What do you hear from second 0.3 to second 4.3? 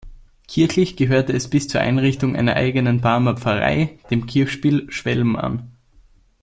Kirchlich gehörte es bis zur Einrichtung einer eigenen Barmer Pfarrei dem